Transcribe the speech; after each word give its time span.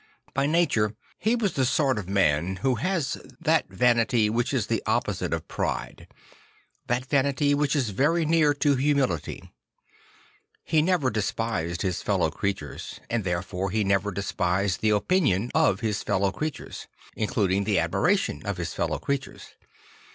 By 0.33 0.47
nature 0.47 0.95
he 1.19 1.35
was 1.35 1.53
the 1.53 1.63
sort 1.63 1.99
of 1.99 2.09
man 2.09 2.55
who 2.65 2.73
has 2.73 3.13
that 3.13 3.19
Le 3.19 3.21
Jongleur 3.21 3.37
de 3.37 3.37
Dieu 3.37 3.53
81 3.53 3.77
vanity 3.77 4.29
which 4.31 4.53
is 4.55 4.65
the 4.65 4.83
opposite 4.87 5.31
of 5.31 5.47
pride; 5.47 6.07
that 6.87 7.05
vanity 7.05 7.53
which 7.53 7.75
is 7.75 7.91
very 7.91 8.25
near 8.25 8.55
to 8.55 8.73
humility, 8.73 9.53
He 10.63 10.81
never 10.81 11.11
despised 11.11 11.83
his 11.83 12.01
fellow 12.01 12.31
creatures 12.31 12.99
and 13.11 13.23
therefore 13.23 13.69
he 13.69 13.83
never 13.83 14.09
despised 14.11 14.81
the 14.81 14.89
opinion 14.89 15.51
of 15.53 15.81
his 15.81 16.01
fellow 16.01 16.31
creatures; 16.31 16.87
including 17.15 17.65
the 17.65 17.77
admiration 17.77 18.41
of 18.43 18.57
his 18.57 18.73
fellow 18.73 18.97
creatures. 18.97 19.49